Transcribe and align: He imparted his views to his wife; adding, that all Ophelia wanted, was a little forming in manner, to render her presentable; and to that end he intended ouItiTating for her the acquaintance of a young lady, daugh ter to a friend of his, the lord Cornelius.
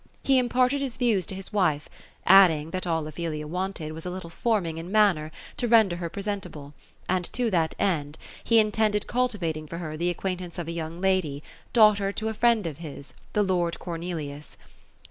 He 0.23 0.39
imparted 0.39 0.81
his 0.81 0.97
views 0.97 1.27
to 1.27 1.35
his 1.35 1.53
wife; 1.53 1.87
adding, 2.25 2.71
that 2.71 2.87
all 2.87 3.05
Ophelia 3.05 3.45
wanted, 3.45 3.93
was 3.93 4.03
a 4.03 4.09
little 4.09 4.31
forming 4.31 4.79
in 4.79 4.91
manner, 4.91 5.31
to 5.57 5.67
render 5.67 5.97
her 5.97 6.09
presentable; 6.09 6.73
and 7.07 7.31
to 7.33 7.51
that 7.51 7.75
end 7.77 8.17
he 8.43 8.57
intended 8.57 9.05
ouItiTating 9.05 9.69
for 9.69 9.77
her 9.77 9.95
the 9.95 10.09
acquaintance 10.09 10.57
of 10.57 10.67
a 10.67 10.71
young 10.71 11.01
lady, 11.01 11.43
daugh 11.71 11.97
ter 11.97 12.11
to 12.13 12.29
a 12.29 12.33
friend 12.33 12.65
of 12.65 12.79
his, 12.79 13.13
the 13.33 13.43
lord 13.43 13.77
Cornelius. 13.77 14.57